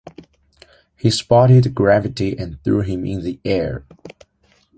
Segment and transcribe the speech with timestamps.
[0.95, 3.85] He spotted Gravity and threw him in the air.